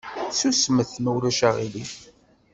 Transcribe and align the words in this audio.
Susmet 0.39 0.91
ma 1.01 1.11
ulac 1.15 1.39
aɣilif! 1.49 1.93